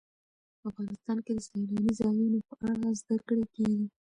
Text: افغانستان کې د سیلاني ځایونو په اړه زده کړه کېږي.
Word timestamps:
افغانستان 0.69 1.17
کې 1.25 1.31
د 1.35 1.39
سیلاني 1.47 1.89
ځایونو 1.99 2.39
په 2.47 2.55
اړه 2.69 2.87
زده 2.99 3.17
کړه 3.27 3.45
کېږي. 3.55 3.85